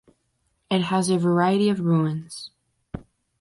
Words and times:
It 0.71 0.81
has 0.81 1.11
a 1.11 1.19
variety 1.19 1.69
of 1.69 1.79
ruins. 1.81 2.49